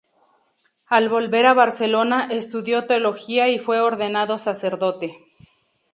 [0.87, 5.15] Al volver a Barcelona, estudió Teología y fue ordenado sacerdote.